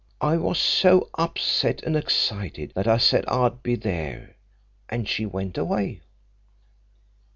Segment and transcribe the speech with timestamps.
[0.21, 4.35] I was so upset and excited that I said I'd be there,
[4.89, 6.01] and she went away.